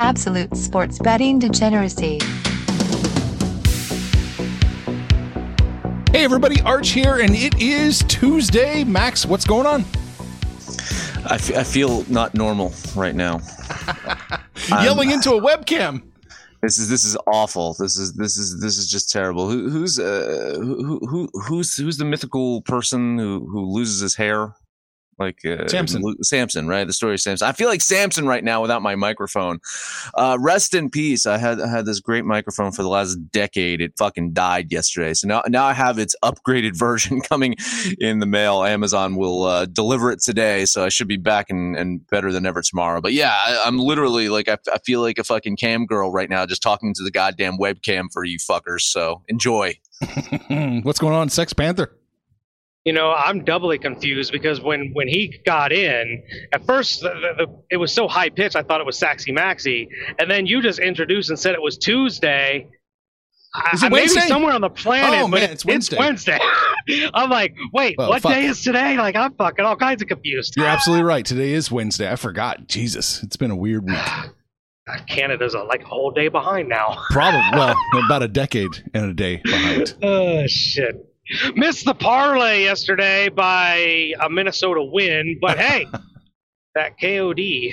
[0.00, 2.18] Absolute sports betting degeneracy.
[6.12, 8.84] Hey, everybody, Arch here, and it is Tuesday.
[8.84, 9.84] Max, what's going on?
[11.26, 13.40] I, f- I feel not normal right now.
[14.68, 16.02] Yelling into a webcam.
[16.62, 17.74] This is this is awful.
[17.78, 19.50] This is this is this is just terrible.
[19.50, 24.54] Who, who's uh, who, who who's who's the mythical person who who loses his hair?
[25.18, 26.02] Like uh, Samson.
[26.22, 26.86] Samson, right?
[26.86, 27.48] The story of Samson.
[27.48, 29.60] I feel like Samson right now without my microphone.
[30.14, 31.26] Uh, rest in peace.
[31.26, 33.80] I had I had this great microphone for the last decade.
[33.80, 35.14] It fucking died yesterday.
[35.14, 37.54] So now now I have its upgraded version coming
[37.98, 38.64] in the mail.
[38.64, 42.46] Amazon will uh, deliver it today, so I should be back and, and better than
[42.46, 43.00] ever tomorrow.
[43.00, 46.28] But yeah, I, am literally like I, I feel like a fucking cam girl right
[46.28, 48.82] now, just talking to the goddamn webcam for you fuckers.
[48.82, 49.78] So enjoy.
[50.82, 51.96] What's going on, Sex Panther?
[52.84, 56.22] You know, I'm doubly confused because when when he got in,
[56.52, 59.32] at first the, the, the, it was so high pitched, I thought it was Saxy
[59.32, 62.68] Maxy, and then you just introduced and said it was Tuesday.
[63.72, 64.18] Is it I, Wednesday?
[64.20, 65.96] Maybe somewhere on the planet, Oh, man, it's Wednesday.
[65.96, 66.40] Wednesday.
[67.14, 68.32] I'm like, wait, what fuck.
[68.32, 68.96] day is today?
[68.96, 70.54] Like, I'm fucking all kinds of confused.
[70.56, 71.24] You're absolutely right.
[71.24, 72.10] Today is Wednesday.
[72.10, 72.66] I forgot.
[72.66, 73.96] Jesus, it's been a weird week.
[75.08, 76.98] Canada's a, like a whole day behind now.
[77.10, 79.94] Probably, well, about a decade and a day behind.
[80.02, 81.13] Oh shit.
[81.54, 85.86] Missed the parlay yesterday by a Minnesota win, but hey,
[86.74, 87.70] that KOD,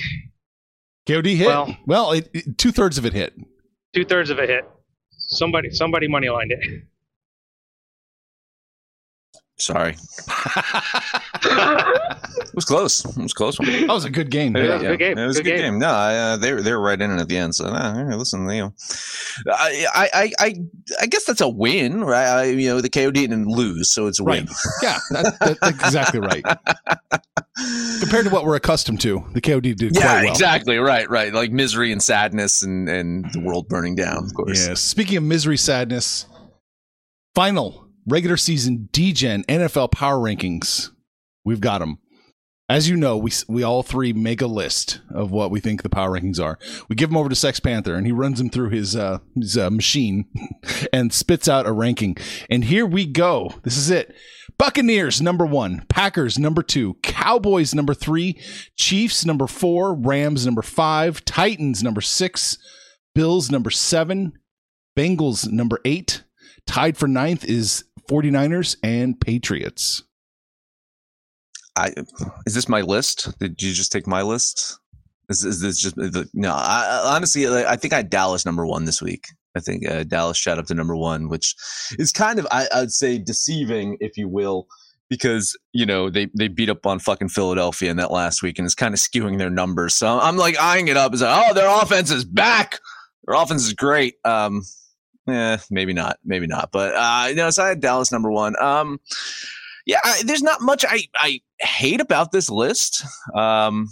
[1.07, 1.47] KOD hit.
[1.47, 2.21] Well, Well-
[2.57, 3.33] two thirds of it hit.
[3.93, 4.65] two thirds of it hit.
[5.17, 6.83] Somebody, somebody money lined it.
[9.61, 9.95] Sorry,
[11.43, 13.05] it was close.
[13.05, 13.69] It was a close one.
[13.71, 14.55] That was a good game.
[14.55, 14.79] Yeah.
[14.79, 15.71] good game, It was a good good game.
[15.73, 15.79] game.
[15.79, 17.55] No, I, uh, they were they were right in it at the end.
[17.55, 18.73] So nah, hey, listen, you know,
[19.51, 20.55] I, I I I
[21.01, 22.27] I guess that's a win, right?
[22.27, 24.43] I, you know, the KO didn't lose, so it's a Right.
[24.43, 24.49] win.
[24.81, 26.43] Yeah, that, that, that's exactly right.
[27.99, 30.31] Compared to what we're accustomed to, the KOD did yeah, quite well.
[30.31, 30.77] exactly.
[30.77, 31.33] Right, right.
[31.33, 34.23] Like misery and sadness and and the world burning down.
[34.25, 34.67] Of course.
[34.67, 34.81] Yes.
[34.81, 36.25] Speaking of misery, sadness,
[37.35, 40.89] final regular season DGen NFL power rankings.
[41.43, 41.99] We've got them.
[42.69, 45.89] As you know, we we all three make a list of what we think the
[45.89, 46.57] power rankings are.
[46.87, 49.57] We give them over to Sex Panther, and he runs them through his uh, his
[49.57, 50.25] uh, machine
[50.93, 52.15] and spits out a ranking.
[52.49, 53.55] And here we go.
[53.63, 54.15] This is it.
[54.57, 58.39] Buccaneers number one, Packers number two, Cowboys number three,
[58.77, 62.57] Chiefs number four, Rams number five, Titans number six,
[63.13, 64.33] Bills number seven,
[64.97, 66.23] Bengals number eight.
[66.67, 70.03] Tied for ninth is 49ers and Patriots.
[71.77, 71.93] I
[72.45, 73.37] is this my list?
[73.39, 74.77] Did you just take my list?
[75.29, 76.51] Is, is this just the, no?
[76.51, 79.27] I, honestly, I think I had Dallas number one this week.
[79.55, 81.55] I think uh, Dallas shot up to number one, which
[81.97, 84.67] is kind of I, I'd say deceiving, if you will,
[85.09, 88.65] because you know they they beat up on fucking Philadelphia in that last week, and
[88.65, 89.93] it's kind of skewing their numbers.
[89.93, 92.79] So I'm like eyeing it up as like, oh, their offense is back.
[93.25, 94.15] Their offense is great.
[94.25, 94.63] Um,
[95.31, 96.69] eh, maybe not, maybe not.
[96.71, 98.61] But uh, you know, so I had Dallas number one.
[98.61, 98.99] Um,
[99.85, 103.03] yeah, I, there's not much I I hate about this list.
[103.33, 103.87] Um,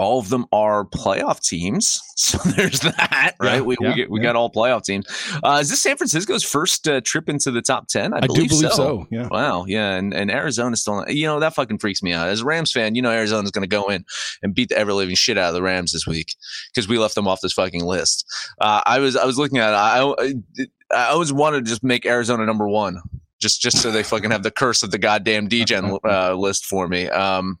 [0.00, 2.00] all of them are playoff teams.
[2.20, 3.54] So there's that, right?
[3.54, 4.24] Yeah, we yeah, we, get, we yeah.
[4.24, 5.06] got all playoff teams.
[5.42, 8.12] Uh, is this San Francisco's first uh, trip into the top 10?
[8.12, 9.06] I, I do believe, believe so.
[9.10, 9.26] Yeah.
[9.30, 12.28] Wow, yeah, and and Arizona's still, you know, that fucking freaks me out.
[12.28, 14.04] As a Rams fan, you know, Arizona's going to go in
[14.42, 16.36] and beat the ever living shit out of the Rams this week
[16.74, 18.26] because we left them off this fucking list.
[18.60, 19.76] Uh, I was I was looking at it.
[19.76, 23.00] I I, I always wanted to just make Arizona number one,
[23.40, 26.86] just just so they fucking have the curse of the goddamn DGen uh, list for
[26.86, 27.08] me.
[27.08, 27.58] Um,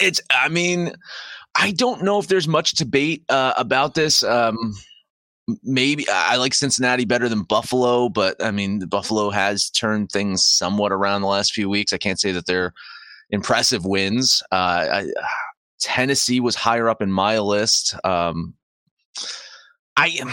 [0.00, 0.94] it's I mean,
[1.54, 4.22] I don't know if there's much debate uh, about this.
[4.22, 4.74] Um,
[5.62, 10.92] maybe I like Cincinnati better than Buffalo, but I mean, Buffalo has turned things somewhat
[10.92, 11.92] around the last few weeks.
[11.92, 12.72] I can't say that they're
[13.30, 14.42] impressive wins.
[14.50, 14.54] Uh,
[14.90, 15.06] I,
[15.80, 17.96] Tennessee was higher up in my list.
[18.04, 18.54] Um,
[19.96, 20.30] I, am,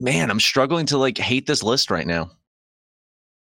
[0.00, 2.30] man, I'm struggling to like hate this list right now.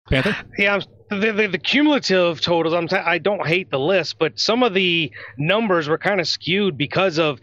[0.09, 0.37] Panther?
[0.59, 2.75] Yeah, I'm- the, the, the cumulative totals.
[2.75, 6.29] I'm t- I don't hate the list, but some of the numbers were kind of
[6.29, 7.41] skewed because of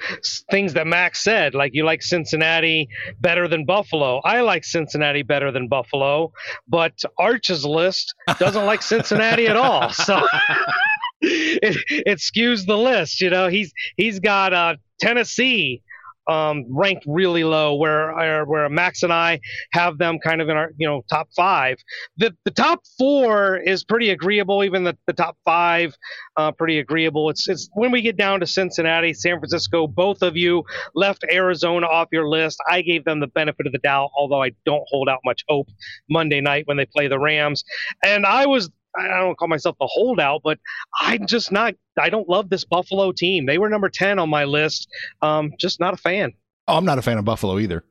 [0.50, 1.54] things that Max said.
[1.54, 2.88] Like you like Cincinnati
[3.20, 4.22] better than Buffalo.
[4.24, 6.32] I like Cincinnati better than Buffalo,
[6.68, 9.90] but Arch's list doesn't like Cincinnati at all.
[9.90, 10.18] So
[11.22, 13.22] it, it skews the list.
[13.22, 15.82] You know, he's he's got uh, Tennessee
[16.28, 19.40] um, ranked really low, where uh, where Max and I
[19.72, 21.78] have them kind of in our you know top five.
[22.18, 24.64] The the top four is pretty agreeable.
[24.64, 25.96] Even the, the top five,
[26.36, 27.30] uh, pretty agreeable.
[27.30, 29.88] It's it's when we get down to Cincinnati, San Francisco.
[29.88, 30.64] Both of you
[30.96, 32.60] left Arizona off your list.
[32.70, 35.68] I gave them the benefit of the doubt, although I don't hold out much hope
[36.10, 37.64] Monday night when they play the Rams.
[38.04, 38.70] And I was
[39.00, 40.58] I don't call myself the holdout, but
[41.00, 41.74] I'm just not.
[42.00, 43.46] I don't love this Buffalo team.
[43.46, 44.88] They were number ten on my list.
[45.22, 46.34] Um, just not a fan.
[46.68, 47.84] Oh, I'm not a fan of Buffalo either.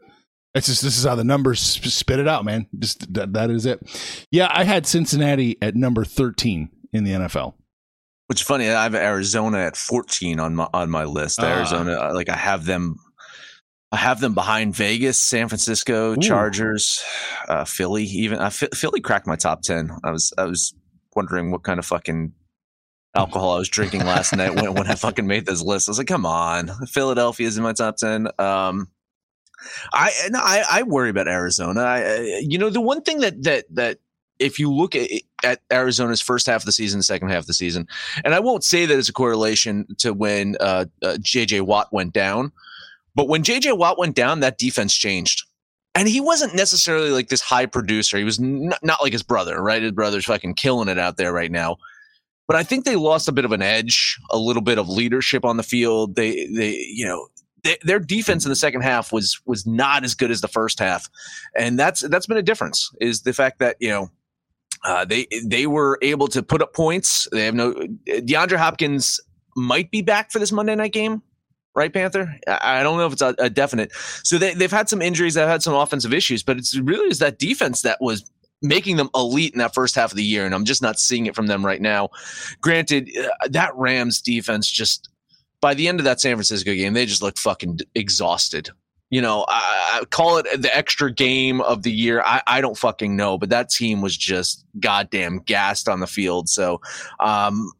[0.54, 2.66] It's just this is how the numbers spit it out, man.
[2.78, 3.80] Just that, that is it.
[4.30, 7.54] Yeah, I had Cincinnati at number 13 in the NFL.
[8.28, 8.68] Which is funny.
[8.68, 11.40] I have Arizona at 14 on my on my list.
[11.42, 11.58] Ah.
[11.58, 12.96] Arizona, uh, like I have them,
[13.92, 16.16] I have them behind Vegas, San Francisco, Ooh.
[16.16, 17.04] Chargers,
[17.48, 18.04] uh, Philly.
[18.04, 19.90] Even uh, Phi- Philly cracked my top 10.
[20.04, 20.74] I was I was
[21.16, 22.32] wondering what kind of fucking
[23.16, 25.88] alcohol I was drinking last night when, when I fucking made this list.
[25.88, 28.28] I was like, come on, Philadelphia is in my top 10.
[28.38, 28.88] Um,
[29.92, 31.80] I no, I, I worry about Arizona.
[31.80, 33.98] I, you know, the one thing that that that
[34.38, 35.08] if you look at,
[35.42, 37.88] at Arizona's first half of the season, second half of the season,
[38.24, 42.12] and I won't say that it's a correlation to when uh, uh, JJ Watt went
[42.12, 42.52] down,
[43.14, 45.45] but when JJ Watt went down, that defense changed.
[45.96, 48.18] And he wasn't necessarily like this high producer.
[48.18, 49.82] He was not, not like his brother, right?
[49.82, 51.78] His brother's fucking killing it out there right now.
[52.46, 55.44] But I think they lost a bit of an edge, a little bit of leadership
[55.44, 56.14] on the field.
[56.14, 57.28] They, they, you know,
[57.64, 60.78] they, their defense in the second half was was not as good as the first
[60.78, 61.08] half,
[61.56, 62.90] and that's that's been a difference.
[63.00, 64.10] Is the fact that you know
[64.84, 67.26] uh, they they were able to put up points.
[67.32, 67.72] They have no
[68.06, 69.18] DeAndre Hopkins
[69.56, 71.22] might be back for this Monday night game,
[71.76, 72.34] right, Panther?
[72.48, 73.92] I don't know if it's a, a definite.
[74.24, 77.20] So they they've had some injuries, they've had some offensive issues, but it's really is
[77.20, 78.28] that defense that was
[78.62, 81.26] making them elite in that first half of the year, and I'm just not seeing
[81.26, 82.08] it from them right now.
[82.60, 85.08] Granted, uh, that Rams defense just
[85.60, 88.70] by the end of that San Francisco game, they just looked fucking exhausted.
[89.10, 92.22] You know, I, I call it the extra game of the year.
[92.24, 96.48] I, I don't fucking know, but that team was just goddamn gassed on the field.
[96.48, 96.80] So,
[97.20, 97.70] um,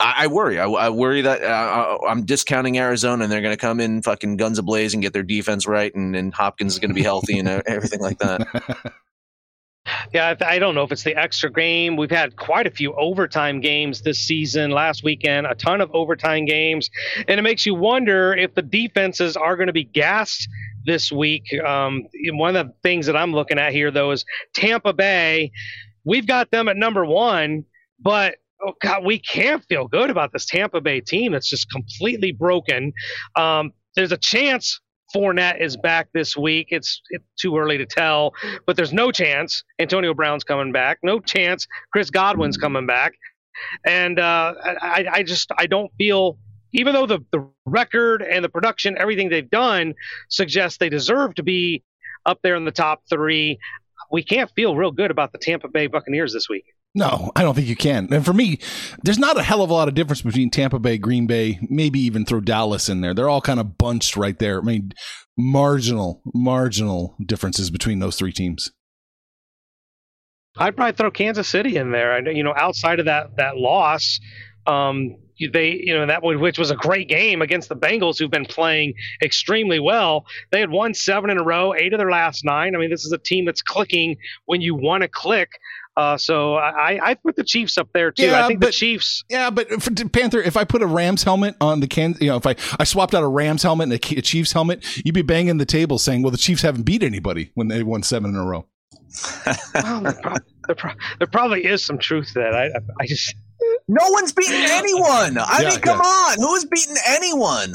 [0.00, 0.58] I, I worry.
[0.60, 4.36] I, I worry that uh, I'm discounting Arizona and they're going to come in fucking
[4.36, 7.38] guns ablaze and get their defense right, and, and Hopkins is going to be healthy
[7.38, 8.94] and uh, everything like that.
[10.12, 11.96] Yeah, I- I don't know if it's the extra game.
[11.96, 16.44] We've had quite a few overtime games this season, last weekend, a ton of overtime
[16.44, 16.90] games.
[17.26, 20.46] And it makes you wonder if the defenses are going to be gassed
[20.84, 21.44] this week.
[21.64, 25.52] Um, one of the things that I'm looking at here, though, is Tampa Bay.
[26.04, 27.64] We've got them at number one,
[27.98, 32.32] but oh God, we can't feel good about this Tampa Bay team that's just completely
[32.32, 32.92] broken.
[33.36, 34.80] Um, there's a chance
[35.14, 36.68] Fournette is back this week.
[36.70, 38.34] It's, it's too early to tell,
[38.66, 40.98] but there's no chance Antonio Brown's coming back.
[41.02, 43.14] No chance Chris Godwin's coming back.
[43.86, 46.38] And uh, I, I just I don't feel,
[46.72, 49.94] even though the, the record and the production, everything they've done
[50.28, 51.82] suggests they deserve to be
[52.26, 53.58] up there in the top three.
[54.12, 56.64] We can't feel real good about the Tampa Bay Buccaneers this week.
[56.98, 58.12] No, I don't think you can.
[58.12, 58.58] And for me,
[59.04, 62.00] there's not a hell of a lot of difference between Tampa Bay, Green Bay, maybe
[62.00, 63.14] even throw Dallas in there.
[63.14, 64.58] They're all kind of bunched right there.
[64.58, 64.90] I mean,
[65.36, 68.72] marginal, marginal differences between those three teams.
[70.56, 72.14] I'd probably throw Kansas City in there.
[72.14, 74.18] I you know, outside of that that loss,
[74.66, 75.14] um,
[75.52, 78.94] they, you know, that which was a great game against the Bengals, who've been playing
[79.22, 80.26] extremely well.
[80.50, 82.74] They had won seven in a row, eight of their last nine.
[82.74, 85.50] I mean, this is a team that's clicking when you want to click.
[85.98, 88.26] Uh, so I, I put the Chiefs up there too.
[88.26, 89.24] Yeah, I think but- the Chiefs.
[89.28, 92.36] Yeah, but for Panther, if I put a Rams helmet on the can, you know,
[92.36, 95.56] if I, I swapped out a Rams helmet and a, Chiefs helmet, you'd be banging
[95.58, 98.44] the table saying, "Well, the Chiefs haven't beat anybody when they won seven in a
[98.44, 98.66] row."
[99.74, 102.54] Well, there, prob- there, pro- there probably is some truth to that.
[102.54, 103.34] I, I just
[103.88, 105.36] No one's beaten anyone.
[105.38, 106.04] I Yeah, mean, come yeah.
[106.08, 107.74] on, who has beaten anyone?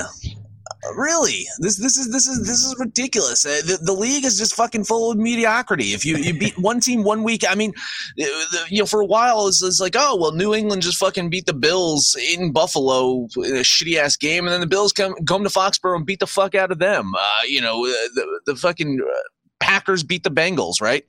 [0.95, 3.45] Really, this this is this is this is ridiculous.
[3.45, 5.93] Uh, the, the league is just fucking full of mediocrity.
[5.93, 7.73] If you, you beat one team one week, I mean,
[8.17, 11.29] the- you know, for a while it's, it's like, oh well, New England just fucking
[11.29, 15.13] beat the Bills in Buffalo in a shitty ass game, and then the Bills come
[15.25, 17.13] come to Foxborough and beat the fuck out of them.
[17.17, 19.13] Uh, you know, uh, the the fucking uh,
[19.59, 21.03] Packers beat the Bengals, right?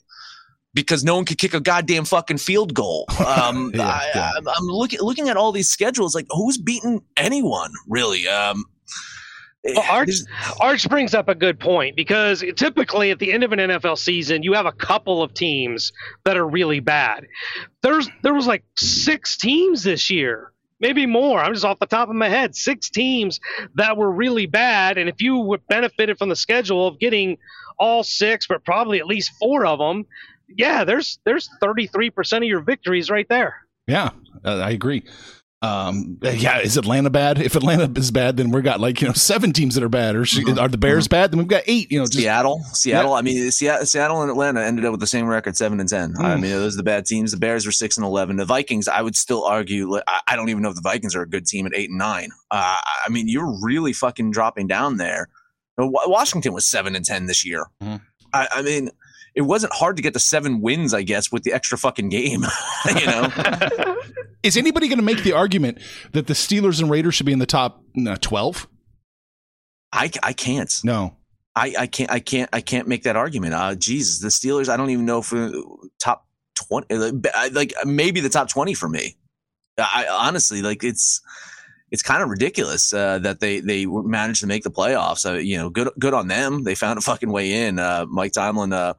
[0.72, 3.06] Because no one could kick a goddamn fucking field goal.
[3.26, 4.30] Um, Yeah, I, yeah.
[4.36, 8.26] I'm looking looking at all these schedules, like who's beaten anyone really?
[8.28, 8.64] Um,
[9.64, 10.10] Well, Arch,
[10.60, 14.42] Arch brings up a good point because typically at the end of an NFL season,
[14.42, 15.92] you have a couple of teams
[16.24, 17.26] that are really bad.
[17.82, 21.38] There's there was like six teams this year, maybe more.
[21.38, 23.40] I'm just off the top of my head, six teams
[23.76, 24.98] that were really bad.
[24.98, 27.38] And if you benefited from the schedule of getting
[27.78, 30.04] all six, but probably at least four of them,
[30.48, 33.66] yeah, there's there's 33 percent of your victories right there.
[33.86, 34.10] Yeah,
[34.44, 35.04] uh, I agree.
[35.62, 37.38] Um, yeah, is Atlanta bad?
[37.38, 40.14] If Atlanta is bad, then we've got like you know seven teams that are bad.
[40.14, 41.30] Or sh- are the Bears bad?
[41.30, 41.90] Then we've got eight.
[41.90, 43.14] You know, just Seattle, Seattle.
[43.14, 46.14] I mean, Seattle, Seattle and Atlanta ended up with the same record, seven and ten.
[46.18, 46.40] I Mm.
[46.42, 47.30] mean, those are the bad teams.
[47.30, 48.36] The Bears were six and eleven.
[48.36, 49.96] The Vikings, I would still argue.
[50.06, 51.98] I I don't even know if the Vikings are a good team at eight and
[51.98, 52.28] nine.
[52.50, 55.28] Uh, I mean, you're really fucking dropping down there.
[55.78, 57.64] Washington was seven and ten this year.
[57.82, 58.02] Mhm.
[58.34, 58.90] I, I mean,
[59.34, 62.44] it wasn't hard to get to seven wins, I guess, with the extra fucking game.
[62.96, 63.96] you know,
[64.42, 65.78] is anybody going to make the argument
[66.12, 67.82] that the Steelers and Raiders should be in the top
[68.20, 68.68] twelve?
[69.92, 70.80] I, I can't.
[70.82, 71.16] No.
[71.56, 73.54] I, I can't I can't I can't make that argument.
[73.54, 75.52] Uh Jesus, the Steelers, I don't even know if uh,
[76.00, 76.26] top
[76.68, 79.16] 20 like, like maybe the top 20 for me.
[79.78, 81.20] I honestly like it's
[81.94, 85.24] it's kind of ridiculous uh, that they they managed to make the playoffs.
[85.24, 86.64] Uh, you know, good good on them.
[86.64, 87.78] They found a fucking way in.
[87.78, 88.94] Uh, Mike Tomlin, uh,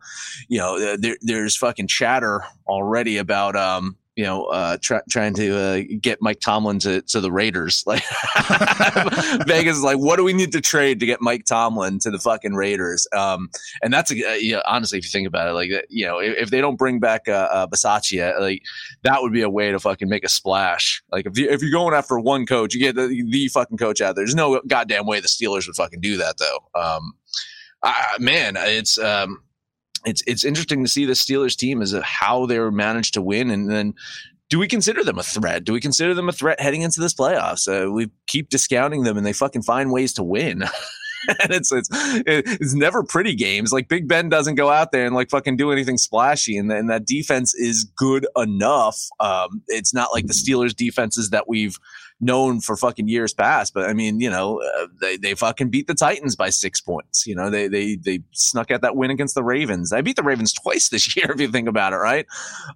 [0.48, 5.34] you know, uh, there, there's fucking chatter already about um, you know, uh, try, trying
[5.34, 7.84] to uh, get Mike Tomlin to, to the Raiders.
[7.96, 8.04] Like
[9.46, 12.18] Vegas is like, what do we need to trade to get Mike Tomlin to the
[12.18, 13.08] fucking Raiders?
[13.16, 13.50] Um,
[13.84, 16.36] and that's a, uh, yeah, honestly, if you think about it, like you know, if,
[16.38, 17.68] if they don't bring back uh, uh,
[18.40, 18.64] like
[19.04, 21.04] that would be a way to fucking make a splash.
[21.12, 24.02] Like if you, if you're going after one coach, you get the, the fucking coach
[24.02, 24.26] out there.
[24.26, 26.80] There's no goddamn way the Steelers would fucking do that though.
[26.80, 27.14] Um,
[27.84, 29.42] I, man, it's um,
[30.06, 33.50] it's it's interesting to see the Steelers team as how they were managed to win,
[33.50, 33.94] and then
[34.50, 35.64] do we consider them a threat?
[35.64, 37.68] Do we consider them a threat heading into this playoffs?
[37.68, 40.64] Uh, we keep discounting them, and they fucking find ways to win.
[41.42, 43.72] and it's it's it's never pretty games.
[43.72, 46.90] Like Big Ben doesn't go out there and like fucking do anything splashy, and, and
[46.90, 49.00] that defense is good enough.
[49.20, 51.78] Um, it's not like the Steelers defenses that we've
[52.26, 53.74] known for fucking years past.
[53.74, 57.26] But I mean, you know, uh, they they fucking beat the Titans by six points.
[57.26, 59.94] You know, they they they snuck out that win against the Ravens.
[59.94, 62.26] I beat the Ravens twice this year, if you think about it, right?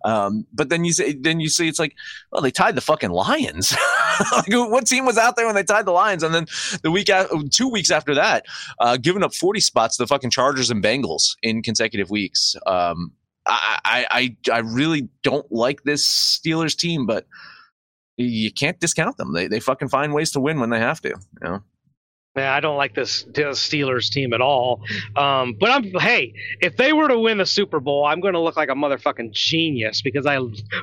[0.06, 1.96] Um, but then you say then you see it's like,
[2.32, 3.75] well, they tied the fucking Lions.
[4.32, 6.24] like, what team was out there when they tied the Lions?
[6.24, 6.46] And then
[6.84, 8.46] the week after, two weeks after that,
[8.79, 12.56] uh, giving up forty spots to the fucking Chargers and Bengals in consecutive weeks.
[12.65, 13.12] Um,
[13.48, 17.25] I, I I I really don't like this Steelers team, but
[18.24, 19.34] you can't discount them.
[19.34, 21.10] They they fucking find ways to win when they have to.
[21.10, 21.64] You know.
[22.36, 24.82] Man, I don't like this Steelers team at all.
[25.16, 28.40] Um, but I'm hey, if they were to win the Super Bowl, I'm going to
[28.40, 30.38] look like a motherfucking genius because I,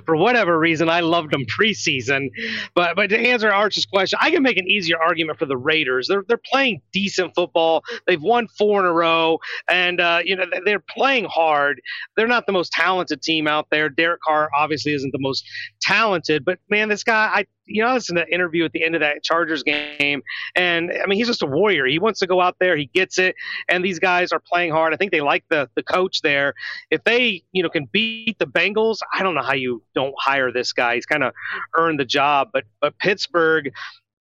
[0.04, 2.30] for whatever reason, I loved them preseason.
[2.74, 6.08] But but to answer Arch's question, I can make an easier argument for the Raiders.
[6.08, 7.84] They're they're playing decent football.
[8.08, 9.38] They've won four in a row,
[9.68, 11.80] and uh, you know they're playing hard.
[12.16, 13.88] They're not the most talented team out there.
[13.88, 15.44] Derek Carr obviously isn't the most
[15.80, 18.94] talented, but man, this guy, I you know, it's to that interview at the end
[18.94, 20.22] of that Chargers game,
[20.54, 21.86] and I mean, he's just a warrior.
[21.86, 23.34] He wants to go out there, he gets it,
[23.68, 24.94] and these guys are playing hard.
[24.94, 26.54] I think they like the the coach there.
[26.90, 30.52] If they, you know, can beat the Bengals, I don't know how you don't hire
[30.52, 30.94] this guy.
[30.94, 31.32] He's kind of
[31.76, 33.72] earned the job, but but Pittsburgh,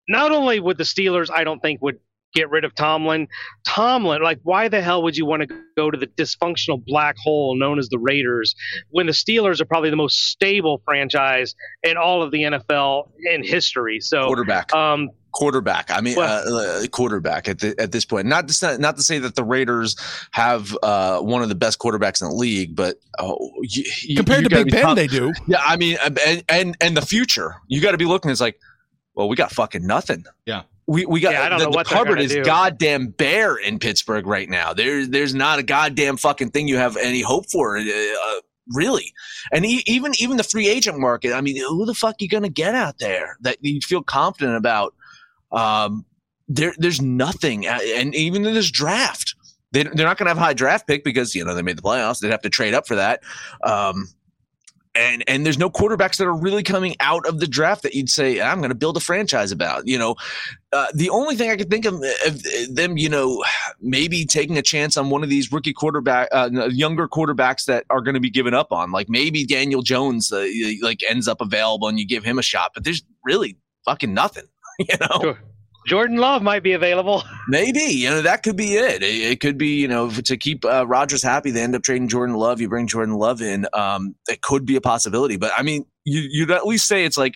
[0.07, 1.99] not only would the Steelers, I don't think would
[2.35, 3.27] get rid of Tomlin.
[3.65, 7.55] Tomlin, like, why the hell would you want to go to the dysfunctional black hole
[7.57, 8.53] known as the Raiders
[8.89, 13.43] when the Steelers are probably the most stable franchise in all of the NFL in
[13.43, 13.99] history?
[14.01, 14.71] So, Quarterback.
[14.73, 15.89] um, quarterback.
[15.91, 18.27] I mean, Well- uh, uh, quarterback at the, at this point.
[18.27, 19.95] Not to say, not to say that the Raiders
[20.31, 24.43] have uh, one of the best quarterbacks in the league, but oh, you, you- Compared
[24.43, 25.33] you to gotta Big be Ben, com- they do.
[25.47, 25.61] yeah.
[25.65, 27.55] I mean, and and and the future.
[27.67, 28.29] You got to be looking.
[28.31, 28.59] It's like,
[29.13, 30.25] well, we got fucking nothing.
[30.45, 30.63] Yeah.
[30.87, 32.43] We, we got Yeah, the, know the cupboard is do.
[32.43, 34.73] goddamn bare in Pittsburgh right now.
[34.73, 37.77] There's there's not a goddamn fucking thing you have any hope for.
[37.77, 38.41] Uh,
[38.73, 39.11] really.
[39.51, 41.33] And e- even even the free agent market.
[41.33, 44.93] I mean, who the fuck you gonna get out there that you feel confident about?
[45.51, 46.05] Um,
[46.47, 49.33] there there's nothing, and even in this draft,
[49.71, 51.77] they, they're not going to have a high draft pick because you know they made
[51.77, 52.19] the playoffs.
[52.19, 53.23] They'd have to trade up for that.
[53.63, 54.07] Um,
[54.95, 58.09] and and there's no quarterbacks that are really coming out of the draft that you'd
[58.09, 59.87] say I'm going to build a franchise about.
[59.87, 60.15] You know,
[60.71, 63.43] uh, the only thing I could think of, of, them, you know,
[63.81, 68.01] maybe taking a chance on one of these rookie quarterback, uh, younger quarterbacks that are
[68.01, 70.47] going to be given up on, like maybe Daniel Jones, uh,
[70.81, 72.71] like ends up available and you give him a shot.
[72.73, 74.45] But there's really fucking nothing.
[74.77, 75.19] You know.
[75.21, 75.39] Sure.
[75.85, 77.23] Jordan Love might be available.
[77.47, 79.03] Maybe you know that could be it.
[79.03, 81.51] It, it could be you know to keep uh, Rodgers happy.
[81.51, 82.59] They end up trading Jordan Love.
[82.59, 83.67] You bring Jordan Love in.
[83.73, 85.37] Um, it could be a possibility.
[85.37, 87.35] But I mean, you you'd at least say it's like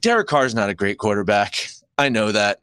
[0.00, 1.68] Derek Carr's not a great quarterback.
[1.98, 2.60] I know that,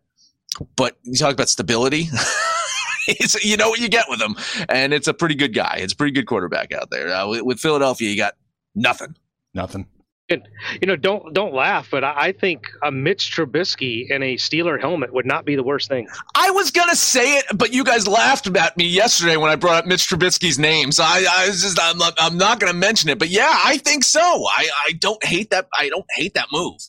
[0.75, 2.09] but you talk about stability.
[3.07, 4.35] it's, you know what you get with him,
[4.69, 5.77] and it's a pretty good guy.
[5.79, 7.13] It's a pretty good quarterback out there.
[7.13, 8.35] Uh, with, with Philadelphia, you got
[8.75, 9.15] nothing.
[9.53, 9.87] Nothing.
[10.29, 10.47] And,
[10.79, 15.11] you know, don't don't laugh, but I think a Mitch Trubisky in a Steeler helmet
[15.11, 16.07] would not be the worst thing.
[16.35, 19.75] I was gonna say it, but you guys laughed at me yesterday when I brought
[19.75, 20.91] up Mitch Trubisky's name.
[20.91, 23.17] So I, I was just I'm not, I'm not gonna mention it.
[23.17, 24.21] But yeah, I think so.
[24.21, 25.67] I I don't hate that.
[25.77, 26.79] I don't hate that move.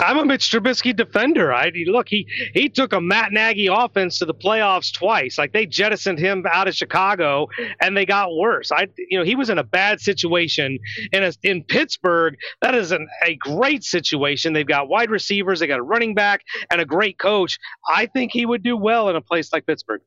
[0.00, 1.52] I'm a Mitch Trubisky defender.
[1.52, 5.38] I look, he he took a Matt Nagy offense to the playoffs twice.
[5.38, 7.48] Like they jettisoned him out of Chicago,
[7.80, 8.72] and they got worse.
[8.72, 10.78] I, you know, he was in a bad situation
[11.12, 12.36] in a, in Pittsburgh.
[12.62, 14.52] That is an, a great situation.
[14.52, 17.58] They've got wide receivers, they got a running back, and a great coach.
[17.88, 20.00] I think he would do well in a place like Pittsburgh.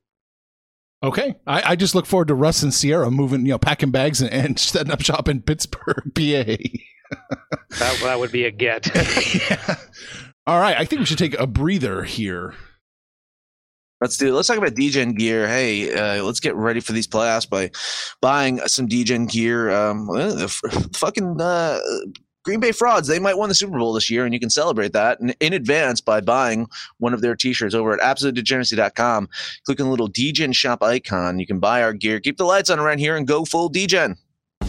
[1.04, 4.22] Okay, I, I just look forward to Russ and Ciara moving, you know, packing bags
[4.22, 6.56] and, and setting up shop in Pittsburgh, PA.
[7.80, 8.88] That, that would be a get.
[9.50, 9.76] yeah.
[10.46, 12.54] All right, I think we should take a breather here.
[14.02, 14.36] Let's do.
[14.36, 15.48] Let's talk about DGen gear.
[15.48, 17.72] Hey, uh, let's get ready for these playoffs by
[18.20, 19.72] buying some DGen gear.
[19.72, 21.80] Um, the f- fucking uh,
[22.44, 23.08] Green Bay frauds.
[23.08, 25.54] They might win the Super Bowl this year, and you can celebrate that in, in
[25.54, 26.68] advance by buying
[26.98, 29.30] one of their T-shirts over at AbsoluteDegeneracy.com.
[29.66, 31.40] Click on the little DGen shop icon.
[31.40, 32.20] You can buy our gear.
[32.20, 34.18] Keep the lights on around here and go full DGen.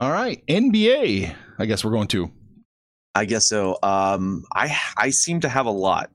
[0.00, 1.34] All right, NBA.
[1.58, 2.30] I guess we're going to.
[3.14, 3.76] I guess so.
[3.82, 6.10] Um, I I seem to have a lot,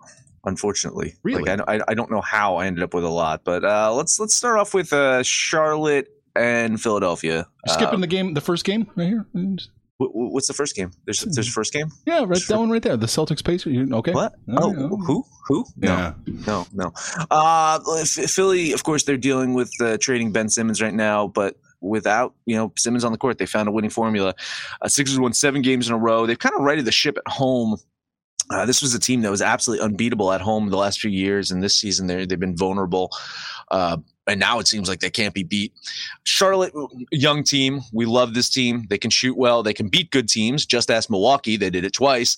[0.46, 1.16] unfortunately.
[1.24, 1.44] Really?
[1.44, 4.18] Like, I, I don't know how I ended up with a lot, but uh, let's
[4.20, 7.46] let's start off with uh, Charlotte and Philadelphia.
[7.68, 9.26] You're skipping Um, the game, the first game right here.
[9.34, 10.92] wh- wh- what's the first game?
[11.06, 11.92] There's there's a first game.
[12.06, 12.42] Yeah, right.
[12.48, 12.96] That one right there.
[12.96, 13.92] The Celtics Pacers.
[13.92, 14.14] Okay.
[14.14, 14.34] What?
[14.56, 14.90] Oh, right.
[15.06, 15.26] who?
[15.50, 15.66] Who?
[15.82, 16.14] Yeah.
[16.26, 17.26] No, no, no.
[17.30, 22.34] Uh, Philly, of course, they're dealing with uh, trading Ben Simmons right now, but without
[22.46, 24.34] you know Simmons on the court, they found a winning formula.
[24.82, 26.26] Uh, Sixers won seven games in a row.
[26.26, 27.78] They've kind of righted the ship at home.
[28.50, 31.52] Uh, this was a team that was absolutely unbeatable at home the last few years,
[31.52, 33.12] and this season they they've been vulnerable.
[33.70, 35.74] Uh, and now it seems like they can't be beat.
[36.24, 36.74] Charlotte,
[37.12, 37.82] young team.
[37.92, 38.86] We love this team.
[38.90, 39.64] They can shoot well.
[39.64, 40.66] They can beat good teams.
[40.66, 41.58] Just ask Milwaukee.
[41.58, 42.38] They did it twice.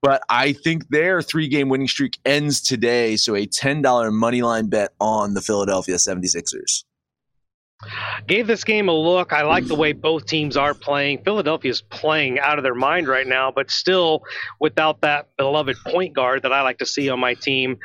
[0.00, 3.16] But I think their three game winning streak ends today.
[3.16, 6.84] So a $10 money line bet on the Philadelphia 76ers.
[8.26, 9.32] Gave this game a look.
[9.32, 11.22] I like the way both teams are playing.
[11.24, 14.22] Philadelphia's playing out of their mind right now, but still
[14.60, 17.78] without that beloved point guard that I like to see on my team.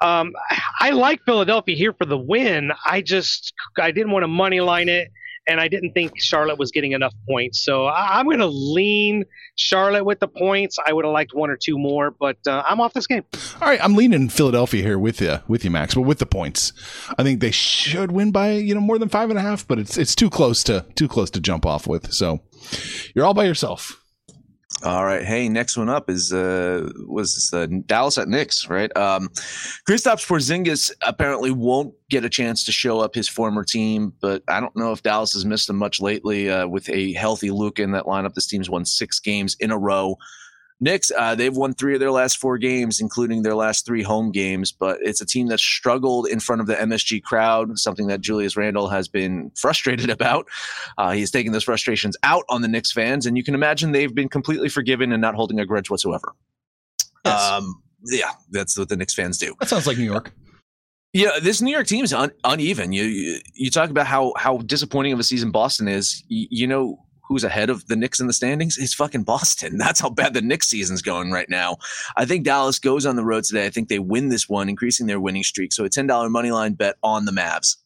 [0.00, 0.32] Um,
[0.80, 2.72] I like Philadelphia here for the win.
[2.84, 5.10] I just I didn't want to money line it,
[5.46, 7.64] and I didn't think Charlotte was getting enough points.
[7.64, 10.78] So I, I'm going to lean Charlotte with the points.
[10.84, 13.24] I would have liked one or two more, but uh, I'm off this game.
[13.60, 16.72] All right, I'm leaning Philadelphia here with you, with you, Max, but with the points.
[17.18, 19.78] I think they should win by you know more than five and a half, but
[19.78, 22.12] it's it's too close to too close to jump off with.
[22.12, 22.40] So
[23.14, 24.02] you're all by yourself.
[24.84, 25.24] All right.
[25.24, 28.94] Hey, next one up is uh was uh, Dallas at Knicks, right?
[28.94, 29.28] Um
[29.88, 34.60] Kristaps Porzingis apparently won't get a chance to show up his former team, but I
[34.60, 36.50] don't know if Dallas has missed him much lately.
[36.50, 39.78] Uh, with a healthy Luka in that lineup, this team's won six games in a
[39.78, 40.16] row.
[40.78, 44.30] Knicks, uh, they've won three of their last four games, including their last three home
[44.30, 44.72] games.
[44.72, 48.56] But it's a team that struggled in front of the MSG crowd, something that Julius
[48.56, 50.46] Randle has been frustrated about.
[50.98, 54.14] Uh, he's taking those frustrations out on the Knicks fans, and you can imagine they've
[54.14, 56.34] been completely forgiven and not holding a grudge whatsoever.
[57.24, 57.42] Yes.
[57.50, 59.54] Um, yeah, that's what the Knicks fans do.
[59.60, 60.32] That sounds like New York.
[61.12, 62.92] Yeah, this New York team is un- uneven.
[62.92, 66.22] You, you you talk about how how disappointing of a season Boston is.
[66.28, 68.78] You, you know who's ahead of the Knicks in the standings?
[68.78, 69.78] It's fucking Boston.
[69.78, 71.76] That's how bad the Knicks season's going right now.
[72.16, 73.66] I think Dallas goes on the road today.
[73.66, 75.72] I think they win this one, increasing their winning streak.
[75.72, 77.76] So a ten dollar money line bet on the Mavs.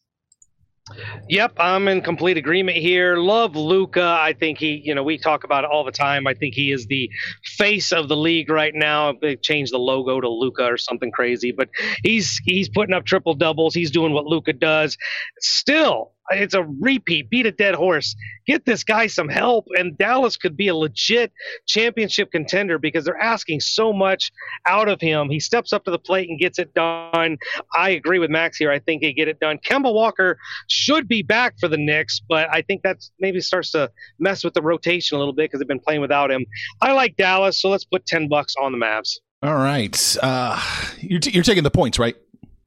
[1.29, 3.17] Yep, I'm in complete agreement here.
[3.17, 4.17] Love Luka.
[4.19, 6.27] I think he, you know, we talk about it all the time.
[6.27, 7.09] I think he is the
[7.43, 9.13] face of the league right now.
[9.13, 11.69] They changed the logo to Luka or something crazy, but
[12.03, 13.73] he's he's putting up triple doubles.
[13.73, 14.97] He's doing what Luka does.
[15.39, 17.29] Still, it's a repeat.
[17.29, 18.15] Beat a dead horse.
[18.47, 21.31] Get this guy some help, and Dallas could be a legit
[21.67, 24.31] championship contender because they're asking so much
[24.65, 25.29] out of him.
[25.29, 27.37] He steps up to the plate and gets it done.
[27.75, 28.71] I agree with Max here.
[28.71, 29.59] I think they get it done.
[29.59, 33.91] Kemba Walker should be back for the Knicks, but I think that maybe starts to
[34.19, 36.45] mess with the rotation a little bit because they've been playing without him.
[36.81, 39.19] I like Dallas, so let's put ten bucks on the Mavs.
[39.43, 40.17] All right.
[40.21, 40.61] Uh,
[40.99, 42.15] you're, t- you're taking the points, right?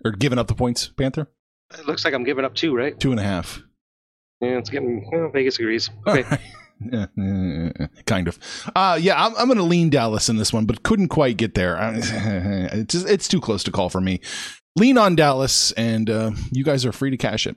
[0.05, 1.29] Or giving up the points, Panther?
[1.79, 2.99] It looks like I'm giving up two, right?
[2.99, 3.63] Two and a half.
[4.41, 5.91] Yeah, it's getting well, Vegas agrees.
[6.07, 6.25] Okay.
[6.93, 8.39] Yeah, yeah, yeah, kind of.
[8.75, 11.55] Uh, yeah, I'm, I'm going to lean Dallas in this one, but couldn't quite get
[11.55, 11.79] there.
[11.95, 14.21] It's just, it's too close to call for me.
[14.77, 17.57] Lean on Dallas, and uh, you guys are free to cash it.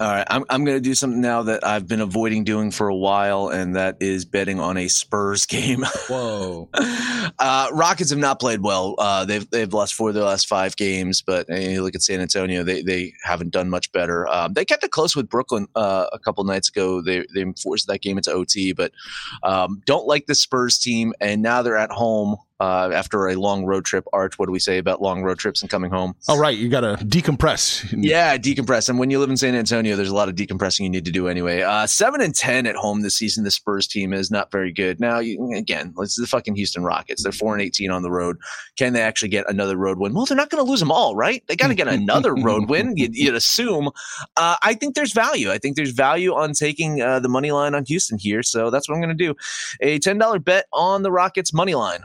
[0.00, 2.86] All right, I'm I'm going to do something now that I've been avoiding doing for
[2.86, 5.84] a while, and that is betting on a Spurs game.
[6.08, 6.68] Whoa.
[7.38, 8.94] uh, Rockets have not played well.
[8.96, 12.02] Uh, they've they've lost four of their last five games, but uh, you look at
[12.02, 14.28] San Antonio, they they haven't done much better.
[14.28, 17.02] Um, they kept it close with Brooklyn uh, a couple nights ago.
[17.02, 18.92] They they forced that game into OT, but
[19.42, 23.64] um, don't like the Spurs team, and now they're at home uh, after a long
[23.64, 24.04] road trip.
[24.12, 26.14] Arch, what do we say about long road trips and coming home?
[26.28, 27.94] All right, you got to decompress.
[27.96, 28.88] Yeah, decompress.
[28.88, 31.12] And when you live in San Antonio, there's a lot of decompressing you need to
[31.12, 31.62] do anyway.
[31.62, 33.44] Uh, seven and ten at home this season.
[33.44, 35.00] The Spurs team is not very good.
[35.00, 37.22] Now, you, again, is the fucking Houston Rockets.
[37.22, 38.38] They're four and eighteen on the road.
[38.76, 40.14] Can they actually get another road win?
[40.14, 41.42] Well, they're not going to lose them all, right?
[41.46, 42.96] They got to get another road win.
[42.96, 43.90] You'd, you'd assume.
[44.36, 45.50] Uh, I think there's value.
[45.50, 48.42] I think there's value on taking uh, the money line on Houston here.
[48.42, 49.34] So that's what I'm going to do.
[49.80, 52.00] A ten dollar bet on the Rockets money line.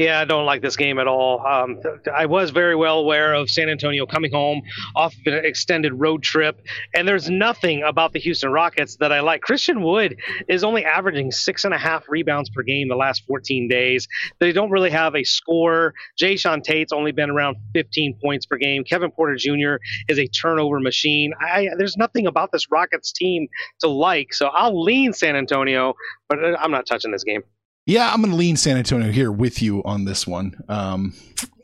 [0.00, 1.46] Yeah, I don't like this game at all.
[1.46, 1.78] Um,
[2.10, 4.62] I was very well aware of San Antonio coming home
[4.96, 6.58] off of an extended road trip,
[6.94, 9.42] and there's nothing about the Houston Rockets that I like.
[9.42, 10.16] Christian Wood
[10.48, 14.08] is only averaging six and a half rebounds per game the last 14 days.
[14.38, 15.92] They don't really have a scorer.
[16.18, 18.84] Jae'Sean Tate's only been around 15 points per game.
[18.84, 19.84] Kevin Porter Jr.
[20.08, 21.34] is a turnover machine.
[21.42, 23.48] I, there's nothing about this Rockets team
[23.80, 25.92] to like, so I'll lean San Antonio,
[26.26, 27.42] but I'm not touching this game.
[27.90, 30.54] Yeah, I'm going to lean San Antonio here with you on this one.
[30.68, 31.12] Um,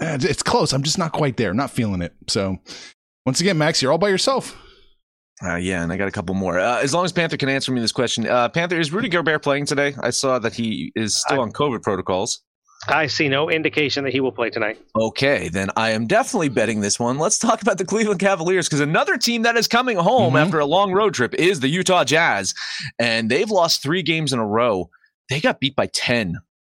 [0.01, 0.73] it's close.
[0.73, 1.55] I'm just not quite there.
[1.55, 2.15] Not feeling it.
[2.27, 2.57] So,
[3.25, 4.61] once again, Max, you're all by yourself.
[5.41, 6.59] Uh, yeah, and I got a couple more.
[6.59, 9.41] Uh, as long as Panther can answer me this question, uh, Panther is Rudy Gobert
[9.41, 9.95] playing today?
[10.01, 12.43] I saw that he is still on COVID protocols.
[12.89, 14.81] I see no indication that he will play tonight.
[14.97, 17.19] Okay, then I am definitely betting this one.
[17.19, 20.39] Let's talk about the Cleveland Cavaliers because another team that is coming home mm-hmm.
[20.39, 22.53] after a long road trip is the Utah Jazz,
[22.99, 24.91] and they've lost three games in a row
[25.29, 26.37] they got beat by 10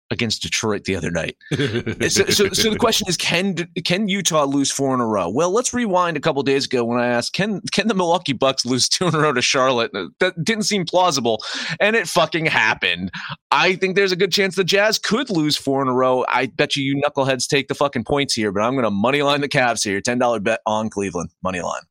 [0.10, 1.38] against Detroit the other night.
[1.52, 5.30] so, so, so, the question is, can can Utah lose four in a row?
[5.30, 8.66] Well, let's rewind a couple days ago when I asked, can can the Milwaukee Bucks
[8.66, 9.92] lose two in a row to Charlotte?
[10.20, 11.44] That didn't seem plausible,
[11.80, 13.12] and it fucking happened.
[13.52, 16.26] I think there's a good chance the Jazz could lose four in a row.
[16.28, 19.22] I bet you you knuckleheads take the fucking points here, but I'm going to money
[19.22, 20.02] line the Cavs here.
[20.02, 21.82] Ten dollar bet on Cleveland money line.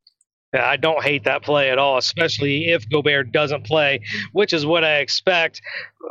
[0.55, 4.01] I don't hate that play at all, especially if Gobert doesn't play,
[4.33, 5.61] which is what I expect.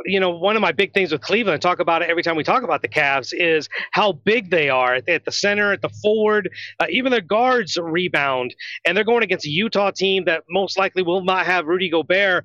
[0.05, 2.35] You know, one of my big things with Cleveland, I talk about it every time
[2.35, 5.89] we talk about the Cavs, is how big they are at the center, at the
[5.89, 8.55] forward, uh, even their guards rebound.
[8.85, 12.43] And they're going against a Utah team that most likely will not have Rudy Gobert.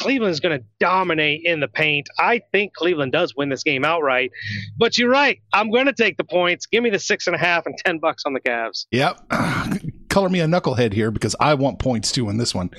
[0.00, 2.08] Cleveland is going to dominate in the paint.
[2.18, 4.30] I think Cleveland does win this game outright.
[4.76, 5.40] But you're right.
[5.52, 6.66] I'm going to take the points.
[6.66, 8.86] Give me the six and a half and ten bucks on the Cavs.
[8.90, 9.20] Yep.
[10.14, 12.70] Color me a knucklehead here because I want points too in this one.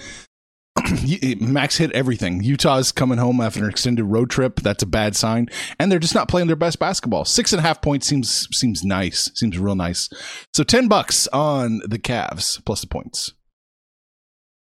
[1.42, 2.42] Max hit everything.
[2.42, 4.62] Utah's coming home after an extended road trip.
[4.62, 7.26] That's a bad sign, and they're just not playing their best basketball.
[7.26, 9.30] Six and a half points seems seems nice.
[9.34, 10.08] Seems real nice.
[10.54, 13.34] So ten bucks on the Cavs plus the points.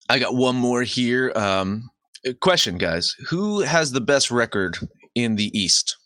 [0.09, 1.31] I got one more here.
[1.37, 1.91] Um,
[2.41, 4.79] question, guys: Who has the best record
[5.15, 5.99] in the East.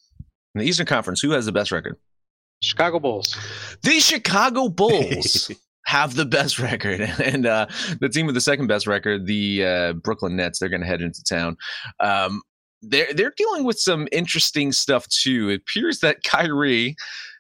[0.57, 1.97] In the Eastern Conference, who has the best record?
[2.61, 3.37] Chicago Bulls.
[3.85, 5.53] The Chicago Bulls
[5.87, 7.67] have the best record, and uh,
[8.01, 11.01] the team with the second best record, the uh, Brooklyn Nets, they're going to head
[11.01, 11.57] into town.
[12.01, 12.43] Um,
[12.83, 15.49] they're they're dealing with some interesting stuff too.
[15.49, 16.95] It appears that Kyrie,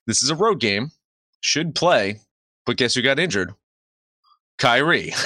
[0.06, 0.90] this is a road game,
[1.40, 2.20] should play,
[2.64, 3.52] but guess who got injured?
[4.58, 5.12] Kyrie.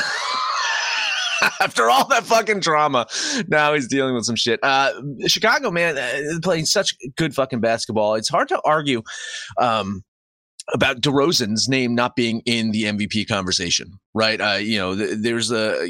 [1.60, 3.06] After all that fucking drama,
[3.48, 4.60] now he's dealing with some shit.
[4.62, 4.92] Uh,
[5.26, 8.14] Chicago, man, uh, playing such good fucking basketball.
[8.14, 9.02] It's hard to argue
[9.58, 10.02] um,
[10.72, 14.40] about DeRozan's name not being in the MVP conversation, right?
[14.40, 15.86] Uh, you know, th- there's a.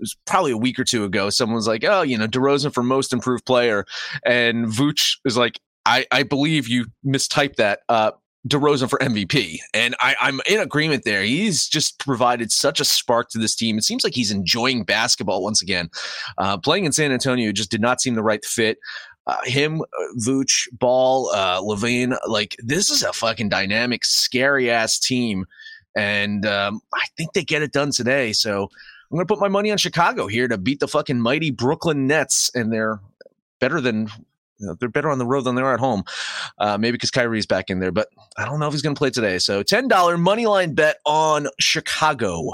[0.00, 1.30] was probably a week or two ago.
[1.30, 3.84] someone's like, "Oh, you know, DeRozan for most improved player,"
[4.24, 7.80] and Vooch is like, "I, I believe you mistyped that.
[7.88, 8.12] Uh,
[8.46, 9.58] DeRozan for MVP.
[9.74, 11.22] And I, I'm in agreement there.
[11.22, 13.78] He's just provided such a spark to this team.
[13.78, 15.90] It seems like he's enjoying basketball once again.
[16.38, 18.78] Uh, playing in San Antonio just did not seem the right fit.
[19.26, 19.82] Uh, him,
[20.18, 25.46] Vooch, Ball, uh, LaVine, like this is a fucking dynamic, scary ass team.
[25.96, 28.32] And um, I think they get it done today.
[28.32, 31.50] So I'm going to put my money on Chicago here to beat the fucking mighty
[31.50, 32.50] Brooklyn Nets.
[32.54, 33.00] And they're
[33.58, 34.08] better than
[34.58, 36.04] you know, they're better on the road than they are at home.
[36.58, 38.08] Uh, maybe because Kyrie's back in there, but
[38.38, 39.38] I don't know if he's going to play today.
[39.38, 42.50] So ten dollar money line bet on Chicago.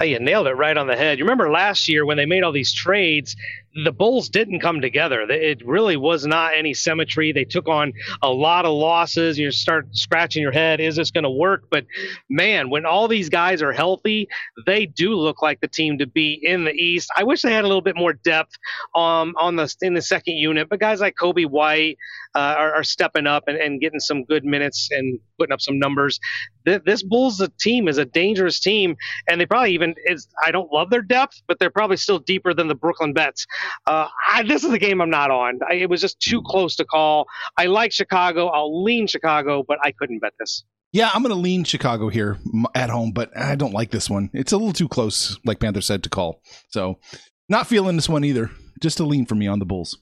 [0.00, 1.18] Oh, you nailed it right on the head.
[1.18, 3.34] You remember last year when they made all these trades,
[3.82, 5.22] the Bulls didn't come together.
[5.22, 7.32] It really was not any symmetry.
[7.32, 9.38] They took on a lot of losses.
[9.38, 10.80] You start scratching your head.
[10.80, 11.64] Is this going to work?
[11.70, 11.84] But
[12.30, 14.28] man, when all these guys are healthy,
[14.66, 17.10] they do look like the team to be in the East.
[17.16, 18.52] I wish they had a little bit more depth
[18.94, 20.68] um, on the in the second unit.
[20.68, 21.98] But guys like Coby White
[22.34, 25.78] uh, are, are, stepping up and, and, getting some good minutes and putting up some
[25.78, 26.18] numbers.
[26.66, 28.96] Th- this Bulls team is a dangerous team,
[29.28, 30.26] and they probably even is.
[30.44, 33.46] I don't love their depth, but they're probably still deeper than the Brooklyn Bets.
[33.86, 35.60] Uh, I, this is a game I'm not on.
[35.68, 37.26] I, it was just too close to call.
[37.56, 38.48] I like Chicago.
[38.48, 40.64] I'll lean Chicago, but I couldn't bet this.
[40.92, 42.38] Yeah, I'm going to lean Chicago here
[42.74, 44.30] at home, but I don't like this one.
[44.32, 46.40] It's a little too close, like Panther said, to call.
[46.68, 47.00] So,
[47.48, 48.50] not feeling this one either.
[48.80, 49.98] Just a lean for me on the Bulls.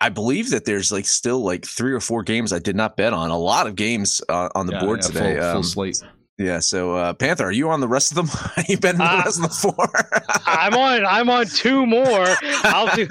[0.00, 3.12] I, believe that there's like still like three or four games I did not bet
[3.12, 3.30] on.
[3.30, 5.34] A lot of games uh, on the yeah, board yeah, today.
[5.34, 6.02] Full, full um, slate.
[6.38, 6.60] Yeah.
[6.60, 8.28] So uh, Panther, are you on the rest of them?
[8.56, 9.90] Are you betting uh, the rest of the four?
[10.46, 11.04] I'm on.
[11.04, 12.26] I'm on two more.
[12.62, 13.08] I'll do.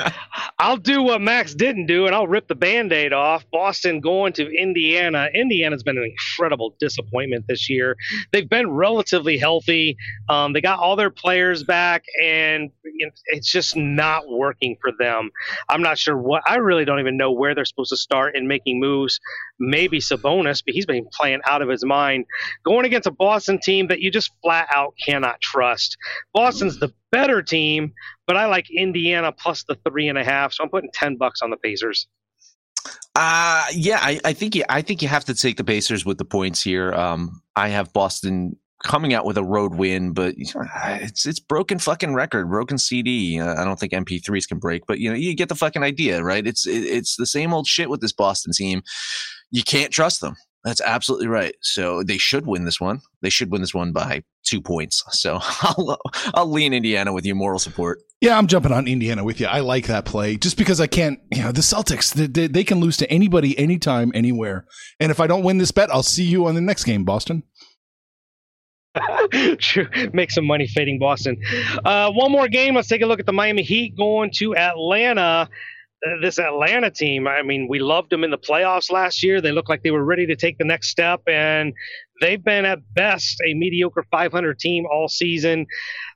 [0.59, 3.45] I'll do what Max didn't do, and I'll rip the band-aid off.
[3.51, 5.27] Boston going to Indiana.
[5.33, 7.97] Indiana's been an incredible disappointment this year.
[8.31, 9.97] They've been relatively healthy.
[10.29, 12.71] Um, they got all their players back, and
[13.27, 15.29] it's just not working for them.
[15.67, 16.43] I'm not sure what.
[16.47, 19.19] I really don't even know where they're supposed to start in making moves.
[19.59, 22.25] Maybe Sabonis, but he's been playing out of his mind.
[22.63, 25.97] Going against a Boston team that you just flat out cannot trust.
[26.33, 27.93] Boston's the better team,
[28.25, 30.53] but I like Indiana plus the three and a half.
[30.53, 32.07] So I'm putting ten bucks on the Pacers.
[33.15, 36.17] Uh yeah, I, I think you, I think you have to take the Pacers with
[36.17, 36.93] the points here.
[36.93, 42.13] Um, I have Boston coming out with a road win, but it's it's broken fucking
[42.13, 43.39] record, broken CD.
[43.39, 46.45] I don't think MP3s can break, but you know you get the fucking idea, right?
[46.45, 48.81] It's it's the same old shit with this Boston team.
[49.51, 50.35] You can't trust them.
[50.63, 51.55] That's absolutely right.
[51.61, 52.99] So they should win this one.
[53.21, 55.03] They should win this one by two points.
[55.11, 55.97] So I'll,
[56.33, 57.99] I'll lean Indiana with you, moral support.
[58.19, 59.45] Yeah, I'm jumping on Indiana with you.
[59.45, 62.79] I like that play just because I can't, you know, the Celtics, they, they can
[62.79, 64.65] lose to anybody, anytime, anywhere.
[64.99, 67.43] And if I don't win this bet, I'll see you on the next game, Boston.
[69.59, 69.87] True.
[70.13, 71.37] Make some money fading Boston.
[71.85, 72.75] Uh, one more game.
[72.75, 75.47] Let's take a look at the Miami Heat going to Atlanta.
[76.21, 79.41] This Atlanta team, I mean, we loved them in the playoffs last year.
[79.41, 81.73] They looked like they were ready to take the next step, and
[82.21, 85.65] they've been at best a mediocre 500 team all season.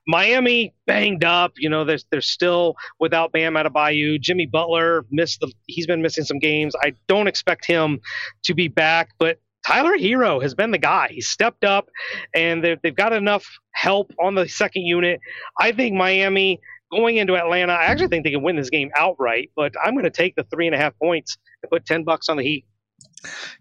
[0.07, 4.21] Miami banged up, you know, they're, they're still without Bam Adebayo.
[4.21, 6.75] Jimmy Butler missed the, he's been missing some games.
[6.83, 7.99] I don't expect him
[8.43, 11.09] to be back, but Tyler Herro has been the guy.
[11.11, 11.89] He stepped up,
[12.35, 15.19] and they've got enough help on the second unit.
[15.59, 16.59] I think Miami
[16.91, 20.03] going into Atlanta, I actually think they can win this game outright, but I'm going
[20.03, 22.65] to take the three and a half points and put 10 bucks on the Heat.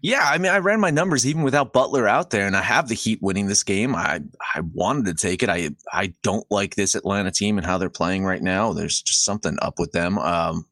[0.01, 2.87] Yeah, I mean, I ran my numbers even without Butler out there, and I have
[2.87, 3.95] the Heat winning this game.
[3.95, 4.21] I
[4.55, 5.49] I wanted to take it.
[5.49, 8.73] I I don't like this Atlanta team and how they're playing right now.
[8.73, 10.17] There's just something up with them.
[10.17, 10.65] Um,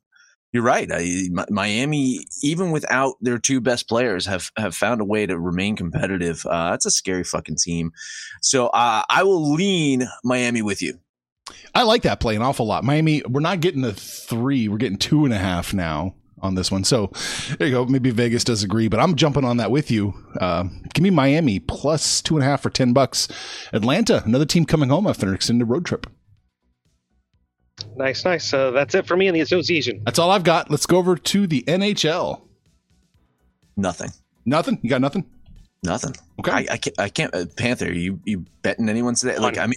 [0.52, 0.90] you're right.
[0.92, 5.76] I, Miami, even without their two best players, have have found a way to remain
[5.76, 6.44] competitive.
[6.48, 7.92] Uh, that's a scary fucking team.
[8.42, 11.00] So uh, I will lean Miami with you.
[11.76, 12.84] I like that play an awful lot.
[12.84, 16.72] Miami, we're not getting the three, we're getting two and a half now on this
[16.72, 16.84] one.
[16.84, 17.12] So
[17.58, 17.86] there you go.
[17.86, 20.14] Maybe Vegas does agree, but I'm jumping on that with you.
[20.40, 23.28] Uh, give me Miami plus two and a half for 10 bucks.
[23.74, 26.08] Atlanta, another team coming home after an extended road trip.
[27.96, 28.54] Nice, nice.
[28.54, 30.02] Uh, that's it for me in the association.
[30.06, 30.70] That's all I've got.
[30.70, 32.42] Let's go over to the NHL.
[33.78, 34.10] Nothing.
[34.46, 34.80] Nothing?
[34.82, 35.26] You got nothing?
[35.84, 36.14] Nothing.
[36.40, 36.52] Okay.
[36.52, 37.00] I, I can't.
[37.00, 37.34] I can't.
[37.34, 39.38] Uh, Panther, you you betting anyone today?
[39.38, 39.76] Like, I mean,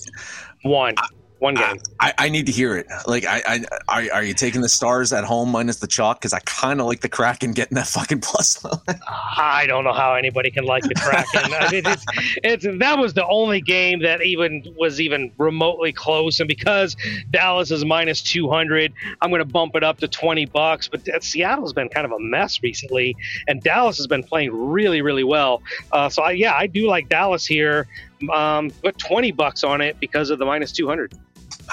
[0.62, 0.94] One.
[1.42, 1.78] One game.
[1.98, 2.86] I, I need to hear it.
[3.04, 6.20] Like, I, I are, are you taking the stars at home minus the chalk?
[6.20, 8.64] Because I kind of like the Kraken getting that fucking plus.
[9.08, 11.52] I don't know how anybody can like the Kraken.
[11.52, 12.06] I mean, it's,
[12.44, 16.94] it's that was the only game that even was even remotely close, and because
[17.32, 20.86] Dallas is minus two hundred, I'm going to bump it up to twenty bucks.
[20.86, 23.16] But that- Seattle's been kind of a mess recently,
[23.48, 25.60] and Dallas has been playing really, really well.
[25.90, 27.88] Uh, so I, yeah, I do like Dallas here.
[28.32, 31.12] Um, put twenty bucks on it because of the minus two hundred.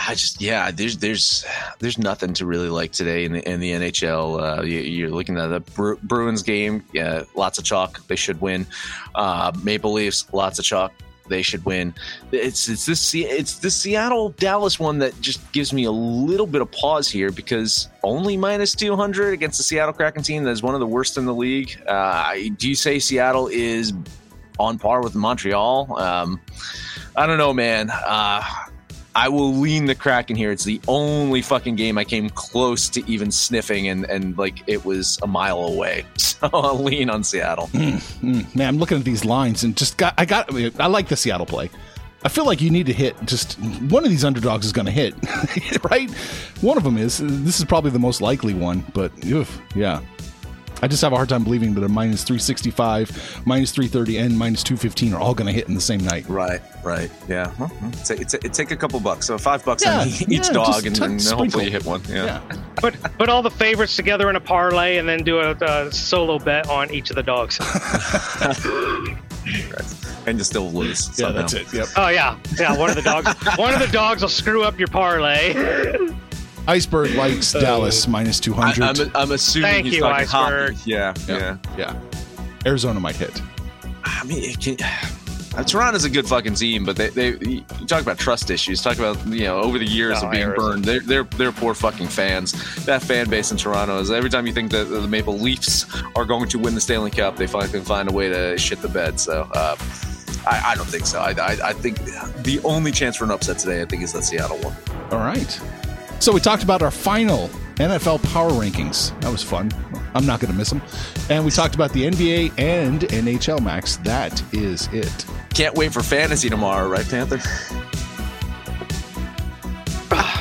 [0.08, 1.46] I just yeah, there's there's
[1.80, 4.60] there's nothing to really like today in the in the NHL.
[4.60, 8.06] Uh, you, you're looking at the Bru- Bruins game, yeah, lots of chalk.
[8.08, 8.66] They should win.
[9.16, 10.94] Uh, Maple Leafs, lots of chalk.
[11.28, 11.94] They should win.
[12.32, 16.62] It's it's this it's the Seattle Dallas one that just gives me a little bit
[16.62, 20.64] of pause here because only minus two hundred against the Seattle Kraken team that is
[20.64, 21.80] one of the worst in the league.
[21.88, 23.94] Uh, do you say Seattle is
[24.58, 26.00] on par with Montreal?
[26.00, 26.42] Um,
[27.16, 27.92] I don't know, man.
[27.92, 28.42] Uh,
[29.16, 30.52] I will lean the Kraken here.
[30.52, 34.86] It's the only fucking game I came close to even sniffing, and and like it
[34.86, 36.06] was a mile away.
[36.40, 37.68] So I'll lean on Seattle.
[37.74, 40.14] Mm, man, I'm looking at these lines and just got.
[40.18, 40.50] I got.
[40.80, 41.70] I like the Seattle play.
[42.24, 44.92] I feel like you need to hit just one of these underdogs is going to
[44.92, 45.16] hit,
[45.92, 46.10] right?
[46.62, 47.18] One of them is.
[47.18, 49.12] This is probably the most likely one, but
[49.76, 50.00] yeah.
[50.82, 54.64] I just have a hard time believing that a minus 365, minus 330, and minus
[54.64, 56.28] 215 are all going to hit in the same night.
[56.30, 57.54] Right, right, yeah.
[57.60, 60.52] Well, it's it's it take a couple bucks, so five bucks Yeah, on each yeah,
[60.52, 62.02] dog, and, t- and hopefully you hit one.
[62.08, 62.26] Yeah.
[62.26, 62.42] Yeah.
[62.78, 66.40] Put put all the favorites together in a parlay, and then do a, a solo
[66.40, 67.60] bet on each of the dogs.
[70.26, 71.08] and you still lose.
[71.10, 71.42] Yeah, somehow.
[71.42, 71.74] that's it.
[71.74, 71.88] Yep.
[71.98, 72.78] Oh yeah, yeah.
[72.78, 73.30] One of the dogs.
[73.58, 75.54] one of the dogs will screw up your parlay.
[76.70, 79.08] Iceberg likes Dallas minus Uh, I, 200.
[79.08, 80.76] I'm, I'm assuming Thank he's you, talking Iceberg.
[80.76, 80.92] hockey.
[80.92, 81.58] Yeah, yeah.
[81.78, 81.94] yeah.
[81.94, 82.46] yeah.
[82.66, 83.42] Arizona might hit.
[84.04, 84.78] I mean, it can,
[85.58, 88.82] uh, Toronto's a good fucking team, but they, they you talk about trust issues.
[88.82, 90.72] Talk about you know over the years No, of being Arizona.
[90.74, 90.86] burned.
[90.86, 92.54] They're they're they're poor fucking fans.
[92.86, 96.26] That fan base in Toronto is every time you think that the Maple Leafs are
[96.26, 99.20] going to win the Stanley Cup, they fucking find a way to shit the bed.
[99.20, 99.50] So.
[99.54, 99.76] Uh,
[100.48, 101.20] I, I don't think so.
[101.20, 101.98] I, I, I think
[102.44, 104.74] the only chance for an upset today, I think, is that Seattle one.
[105.12, 105.60] All right.
[106.20, 109.18] So we talked about our final NFL power rankings.
[109.22, 109.72] That was fun.
[110.14, 110.82] I'm not going to miss them.
[111.30, 113.98] And we talked about the NBA and NHL max.
[113.98, 115.26] That is it.
[115.54, 117.40] Can't wait for fantasy tomorrow, right, Panther?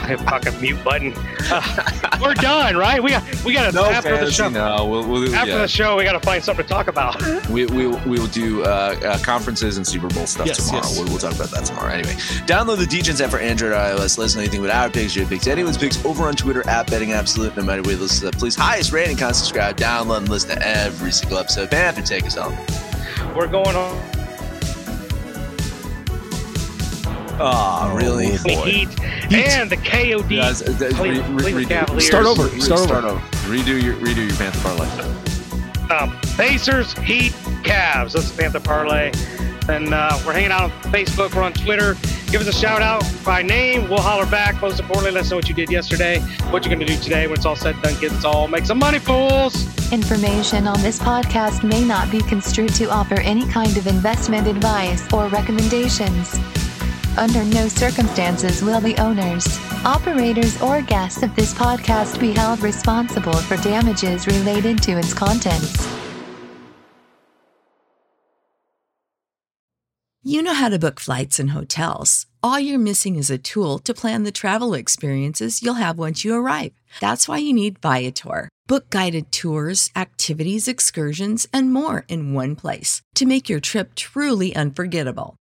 [0.09, 1.12] Hit fucking mute button.
[1.51, 3.03] Uh, we're done, right?
[3.03, 4.49] We got we got to after the show.
[4.49, 5.59] No, we'll, we'll, After yeah.
[5.59, 7.23] the show, we got to find something to talk about.
[7.49, 8.66] We, we, we will do uh,
[9.03, 10.87] uh, conferences and Super Bowl stuff Yes, tomorrow.
[10.87, 10.99] yes.
[10.99, 11.92] We'll, we'll talk about that tomorrow.
[11.92, 12.12] Anyway,
[12.47, 14.18] download the DJs app for Android or iOS.
[14.18, 17.12] Listen to anything with our picks, your picks, anyone's picks over on Twitter at Betting
[17.12, 17.57] Absolute.
[17.57, 20.51] No matter where you listen to that, please highest rating, comment, subscribe, download, and listen
[20.57, 21.71] to every single episode.
[21.71, 22.57] Panther, take us home.
[23.35, 24.17] We're going on
[27.40, 28.37] Oh, really?
[28.37, 28.88] the Heat
[29.33, 32.07] and the KOD Guys, uh, uh, re- re- Cleveland redo- Cavaliers.
[32.07, 32.44] Start over.
[32.48, 33.20] Re- Start over.
[33.48, 34.88] Redo your redo your Panther parlay.
[35.94, 38.12] Um, Pacers, Heat, Cavs.
[38.12, 39.12] That's the Panther Parlay.
[39.68, 41.35] And uh, we're hanging out on Facebook.
[41.35, 41.94] We're on Twitter.
[42.31, 43.88] Give us a shout out by name.
[43.88, 44.61] We'll holler back.
[44.61, 46.20] Most importantly, let us know what you did yesterday,
[46.51, 47.94] what you're going to do today when it's all said and done.
[47.96, 49.55] Kids, it's all make some money, fools.
[49.92, 55.11] Information on this podcast may not be construed to offer any kind of investment advice
[55.12, 56.38] or recommendations.
[57.18, 63.37] Under no circumstances will the owners, operators, or guests of this podcast be held responsible
[63.37, 65.88] for damages related to its contents.
[70.22, 72.26] You know how to book flights and hotels.
[72.40, 76.37] All you're missing is a tool to plan the travel experiences you'll have once you
[76.37, 76.70] arrive.
[77.00, 78.48] That's why you need Viator.
[78.68, 84.54] Book guided tours, activities, excursions, and more in one place to make your trip truly
[84.54, 85.38] unforgettable.